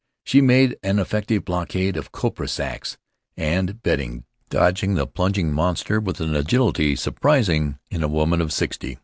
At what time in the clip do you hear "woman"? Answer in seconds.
8.07-8.41